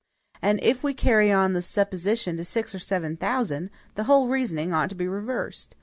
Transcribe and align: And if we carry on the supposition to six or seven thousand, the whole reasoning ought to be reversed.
And 0.41 0.59
if 0.63 0.83
we 0.83 0.95
carry 0.95 1.31
on 1.31 1.53
the 1.53 1.61
supposition 1.61 2.35
to 2.37 2.43
six 2.43 2.73
or 2.73 2.79
seven 2.79 3.17
thousand, 3.17 3.69
the 3.93 4.05
whole 4.05 4.29
reasoning 4.29 4.73
ought 4.73 4.89
to 4.89 4.95
be 4.95 5.07
reversed. 5.07 5.75